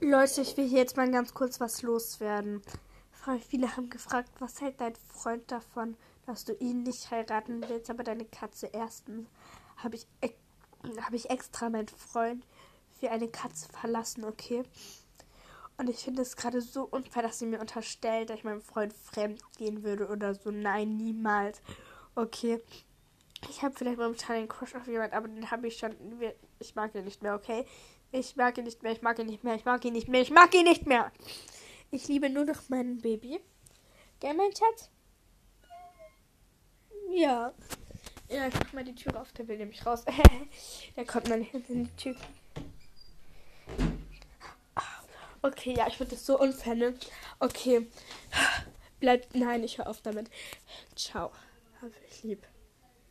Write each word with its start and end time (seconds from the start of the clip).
Leute, 0.00 0.42
ich 0.42 0.54
will 0.58 0.68
hier 0.68 0.80
jetzt 0.80 0.98
mal 0.98 1.10
ganz 1.10 1.32
kurz 1.32 1.58
was 1.58 1.80
loswerden. 1.80 2.60
Viele 3.48 3.76
haben 3.76 3.88
gefragt, 3.88 4.30
was 4.40 4.60
hält 4.60 4.78
dein 4.78 4.94
Freund 4.94 5.50
davon, 5.50 5.96
dass 6.26 6.44
du 6.44 6.52
ihn 6.52 6.82
nicht 6.82 7.10
heiraten 7.10 7.64
willst, 7.66 7.88
aber 7.88 8.04
deine 8.04 8.26
Katze 8.26 8.68
erstens. 8.72 9.26
Habe 9.78 9.96
ich, 9.96 10.06
hab 11.00 11.14
ich 11.14 11.30
extra 11.30 11.70
meinen 11.70 11.88
Freund 11.88 12.44
für 13.00 13.10
eine 13.10 13.28
Katze 13.28 13.68
verlassen, 13.70 14.24
okay? 14.24 14.64
Und 15.78 15.88
ich 15.88 16.04
finde 16.04 16.22
es 16.22 16.36
gerade 16.36 16.60
so 16.60 16.84
unfair, 16.84 17.22
dass 17.22 17.38
sie 17.38 17.46
mir 17.46 17.60
unterstellt, 17.60 18.28
dass 18.28 18.38
ich 18.38 18.44
meinem 18.44 18.62
Freund 18.62 18.92
fremd 18.92 19.40
gehen 19.56 19.82
würde 19.82 20.08
oder 20.08 20.34
so. 20.34 20.50
Nein, 20.50 20.98
niemals. 20.98 21.62
Okay. 22.14 22.62
Ich 23.48 23.62
habe 23.62 23.74
vielleicht 23.74 23.98
momentan 23.98 24.36
einen 24.36 24.48
Crush 24.48 24.74
auf 24.74 24.86
jemanden, 24.86 25.14
aber 25.14 25.28
den 25.28 25.50
habe 25.50 25.66
ich 25.68 25.78
schon. 25.78 25.94
Ich 26.58 26.74
mag 26.74 26.94
ihn 26.94 27.04
nicht 27.04 27.22
mehr, 27.22 27.34
okay? 27.34 27.64
Ich 28.12 28.36
mag 28.36 28.56
ihn 28.58 28.64
nicht 28.64 28.82
mehr, 28.82 28.92
ich 28.92 29.02
mag 29.02 29.18
ihn 29.18 29.26
nicht 29.26 29.44
mehr, 29.44 29.54
ich 29.54 29.64
mag 29.64 29.84
ihn 29.84 29.92
nicht 29.92 30.08
mehr, 30.08 30.20
ich 30.20 30.30
mag 30.30 30.54
ihn 30.54 30.64
nicht 30.64 30.86
mehr. 30.86 31.12
Ich 31.90 32.08
liebe 32.08 32.30
nur 32.30 32.44
noch 32.44 32.68
mein 32.68 32.98
Baby. 32.98 33.40
Gell, 34.20 34.34
mein 34.34 34.54
Schatz? 34.54 34.90
Ja. 37.10 37.52
Ja, 38.28 38.48
ich 38.48 38.54
mach 38.54 38.72
mal 38.72 38.84
die 38.84 38.94
Tür 38.94 39.20
auf, 39.20 39.32
der 39.32 39.46
will 39.46 39.58
nämlich 39.58 39.84
raus. 39.86 40.04
der 40.96 41.04
kommt 41.04 41.28
mal 41.28 41.42
hinten 41.42 41.72
in 41.72 41.84
die 41.84 41.96
Tür. 41.96 42.16
Okay, 45.42 45.74
ja, 45.76 45.86
ich 45.86 45.96
finde 45.96 46.16
das 46.16 46.26
so 46.26 46.40
unfair, 46.40 46.74
ne? 46.74 46.94
Okay. 47.38 47.86
Bleibt. 48.98 49.36
Nein, 49.36 49.62
ich 49.62 49.78
höre 49.78 49.86
auf 49.86 50.00
damit. 50.00 50.28
Ciao. 50.96 51.30
Hab 51.80 51.90
ich 52.10 52.24
lieb. 52.24 52.44